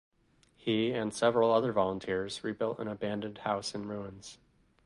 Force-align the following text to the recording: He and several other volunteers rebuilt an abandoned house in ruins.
He 0.55 0.93
and 0.93 1.13
several 1.13 1.51
other 1.53 1.71
volunteers 1.71 2.43
rebuilt 2.43 2.79
an 2.79 2.87
abandoned 2.87 3.37
house 3.37 3.75
in 3.75 3.87
ruins. 3.87 4.39